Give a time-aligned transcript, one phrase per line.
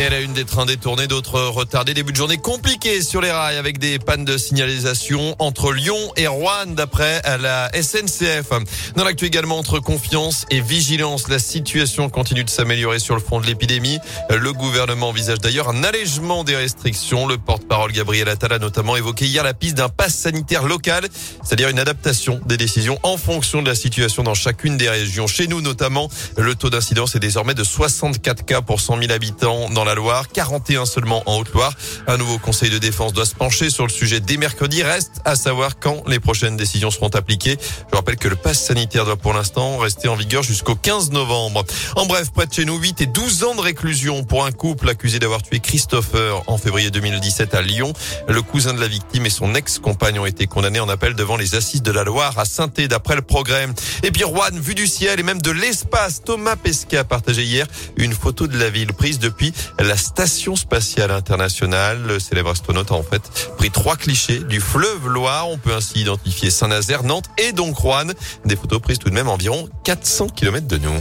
[0.00, 1.92] Et elle a une des trains détournés, d'autres retardés.
[1.92, 6.26] Début de journée compliqué sur les rails avec des pannes de signalisation entre Lyon et
[6.26, 8.48] Rouen d'après la SNCF.
[8.96, 13.42] Dans l'actu également entre confiance et vigilance, la situation continue de s'améliorer sur le front
[13.42, 13.98] de l'épidémie.
[14.30, 17.26] Le gouvernement envisage d'ailleurs un allègement des restrictions.
[17.26, 21.08] Le porte-parole Gabriel Attal a notamment évoqué hier la piste d'un pass sanitaire local,
[21.44, 25.26] c'est-à-dire une adaptation des décisions en fonction de la situation dans chacune des régions.
[25.26, 26.08] Chez nous notamment,
[26.38, 30.28] le taux d'incidence est désormais de 64 cas pour 100 000 habitants dans la Loire,
[30.28, 31.72] 41 seulement en Haute-Loire.
[32.06, 34.82] Un nouveau conseil de défense doit se pencher sur le sujet dès mercredi.
[34.82, 37.58] Reste à savoir quand les prochaines décisions seront appliquées.
[37.90, 41.64] Je rappelle que le pass sanitaire doit pour l'instant rester en vigueur jusqu'au 15 novembre.
[41.96, 44.88] En bref, près de chez nous, 8 et 12 ans de réclusion pour un couple
[44.88, 47.92] accusé d'avoir tué Christopher en février 2017 à Lyon.
[48.28, 51.54] Le cousin de la victime et son ex-compagne ont été condamnés en appel devant les
[51.54, 53.66] assises de la Loire à saint d'après le progrès.
[54.02, 54.24] Et puis
[54.74, 58.70] du ciel et même de l'espace, Thomas Pesquet a partagé hier une photo de la
[58.70, 62.00] ville prise depuis la station spatiale internationale.
[62.06, 63.22] Le célèbre astronaute a en fait
[63.56, 65.48] pris trois clichés du fleuve Loire.
[65.48, 68.12] On peut ainsi identifier Saint-Nazaire, Nantes et donc Rouen.
[68.44, 71.00] Des photos prises tout de même environ 400 km de nous.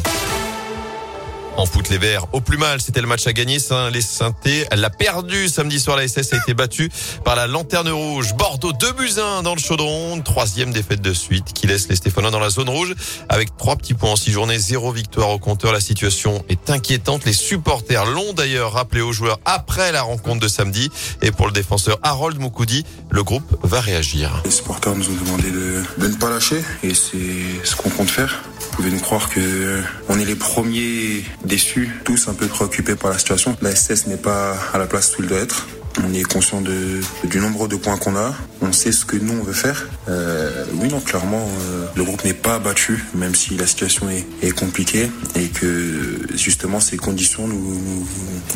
[1.59, 3.59] En foot, les Verts au plus mal, c'était le match à gagner.
[3.59, 5.97] Saint les Saintés l'a perdu samedi soir.
[5.97, 6.89] La SS a été battue
[7.25, 8.33] par la Lanterne Rouge.
[8.35, 10.21] Bordeaux 2 buts 1 dans le chaudron.
[10.21, 12.95] Troisième défaite de suite qui laisse les Stéphanois dans la zone rouge
[13.27, 14.57] avec trois petits points en six journées.
[14.57, 15.73] Zéro victoire au compteur.
[15.73, 17.25] La situation est inquiétante.
[17.25, 20.89] Les supporters l'ont d'ailleurs rappelé aux joueurs après la rencontre de samedi.
[21.21, 24.41] Et pour le défenseur Harold Moukoudi, le groupe va réagir.
[24.45, 28.09] Les supporters nous ont demandé de, de ne pas lâcher et c'est ce qu'on compte
[28.09, 28.43] faire.
[28.79, 33.17] Pouvez nous croire que on est les premiers déçus, tous un peu préoccupés par la
[33.17, 33.57] situation.
[33.61, 35.67] La SS n'est pas à la place où il doit être.
[36.01, 38.33] On est conscient de, du nombre de points qu'on a.
[38.61, 39.89] On sait ce que nous on veut faire.
[40.07, 44.25] Euh, oui, non, clairement, euh, le groupe n'est pas abattu, même si la situation est,
[44.41, 48.07] est, compliquée et que justement ces conditions nous, nous,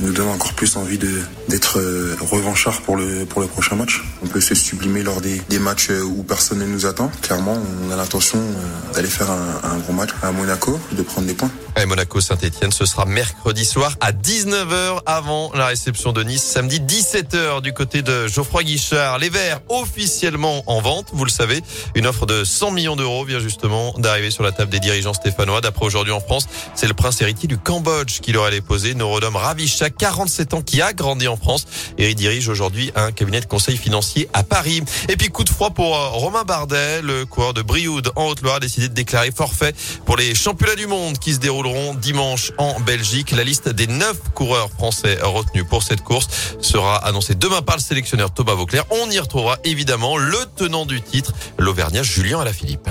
[0.03, 4.03] nous donnent encore plus envie d'être euh, revanchards pour le pour le prochain match.
[4.23, 7.09] On peut se sublimer lors des, des matchs où personne ne nous attend.
[7.21, 11.27] Clairement, on a l'intention euh, d'aller faire un, un gros match à Monaco, de prendre
[11.27, 11.51] des points.
[11.85, 17.61] Monaco Saint-Etienne, ce sera mercredi soir à 19h avant la réception de Nice, samedi 17h
[17.61, 19.19] du côté de Geoffroy Guichard.
[19.19, 21.61] Les Verts officiellement en vente, vous le savez.
[21.95, 25.61] Une offre de 100 millions d'euros vient justement d'arriver sur la table des dirigeants stéphanois.
[25.61, 28.93] D'après aujourd'hui en France, c'est le prince héritier du Cambodge qui leur a déposé.
[28.93, 31.65] Norodom Ravisha, 47 ans, qui a grandi en France
[31.97, 34.83] et il dirige aujourd'hui un cabinet de conseil financier à Paris.
[35.09, 38.59] Et puis coup de froid pour Romain Bardet, le coureur de Brioude en Haute-Loire a
[38.59, 39.73] décidé de déclarer forfait
[40.05, 41.63] pour les championnats du monde qui se déroulent
[41.99, 43.31] dimanche en Belgique.
[43.31, 46.27] La liste des neuf coureurs français retenus pour cette course
[46.59, 48.85] sera annoncée demain par le sélectionneur Thomas Vauclair.
[48.91, 52.89] On y retrouvera évidemment le tenant du titre, l'Auvergnat Julien Alaphilippe.